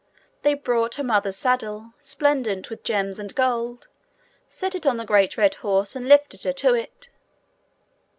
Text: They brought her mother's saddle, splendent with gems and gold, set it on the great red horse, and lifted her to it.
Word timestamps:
They 0.41 0.55
brought 0.55 0.95
her 0.95 1.03
mother's 1.03 1.35
saddle, 1.37 1.93
splendent 1.99 2.71
with 2.71 2.81
gems 2.83 3.19
and 3.19 3.35
gold, 3.35 3.87
set 4.47 4.73
it 4.73 4.87
on 4.87 4.97
the 4.97 5.05
great 5.05 5.37
red 5.37 5.53
horse, 5.61 5.95
and 5.95 6.09
lifted 6.09 6.41
her 6.43 6.53
to 6.53 6.73
it. 6.73 7.09